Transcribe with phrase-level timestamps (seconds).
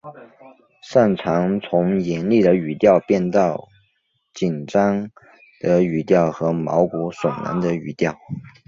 [0.81, 3.55] 善长从严厉的语调到变成
[4.33, 5.11] 紧张
[5.59, 8.17] 的语调和毛骨悚然的语调。